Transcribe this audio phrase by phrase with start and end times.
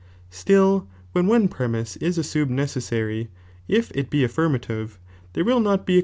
[0.31, 3.27] Still when one premise is as ■nrned ncceaaary,
[3.67, 4.97] if it be affirmative,
[5.33, 5.99] there will not be b.